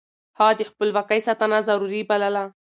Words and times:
هغه 0.39 0.53
د 0.59 0.61
خپلواکۍ 0.69 1.19
ساتنه 1.27 1.57
ضروري 1.69 2.01
بلله. 2.09 2.43